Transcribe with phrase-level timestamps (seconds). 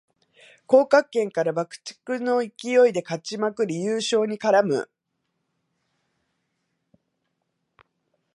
[0.65, 4.89] 降格圏から破竹の勢いで勝ちまくり優勝に絡む